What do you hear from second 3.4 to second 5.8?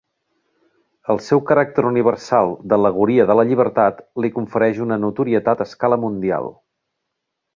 la llibertat li confereix una notorietat a